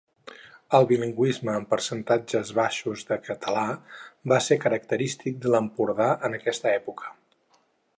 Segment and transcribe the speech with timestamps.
[0.77, 3.67] El bilingüisme amb percentatges baixos de català
[4.35, 7.19] va ser característic de l'Empordà en aquesta època.